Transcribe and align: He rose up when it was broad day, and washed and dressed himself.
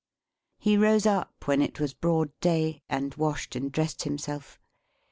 He 0.57 0.77
rose 0.77 1.05
up 1.05 1.45
when 1.45 1.61
it 1.61 1.79
was 1.79 1.93
broad 1.93 2.31
day, 2.39 2.81
and 2.89 3.13
washed 3.13 3.55
and 3.55 3.71
dressed 3.71 4.01
himself. 4.01 4.59